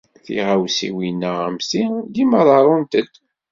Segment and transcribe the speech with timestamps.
[0.25, 1.81] Tiɣawsiwin am ti
[2.13, 3.13] dima ḍerrunt-d.